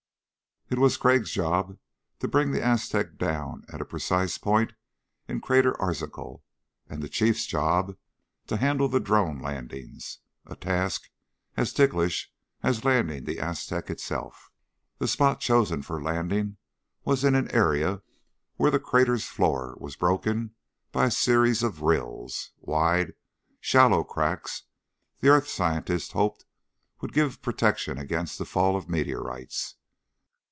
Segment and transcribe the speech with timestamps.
[0.73, 1.77] It was Crag's job
[2.19, 4.71] to bring the Aztec down at a precise point
[5.27, 6.45] in Crater Arzachel
[6.87, 7.97] and the Chief's job
[8.47, 11.09] to handle the drone landings, a task
[11.57, 12.31] as ticklish
[12.63, 14.49] as landing the Aztec itself.
[14.97, 16.55] The spot chosen for landing
[17.03, 18.01] was in an area
[18.55, 20.55] where the Crater's floor was broken
[20.93, 23.11] by a series of rills wide,
[23.59, 24.63] shallow cracks
[25.19, 26.45] the earth scientists hoped
[27.01, 29.75] would give protection against the fall of meteorites.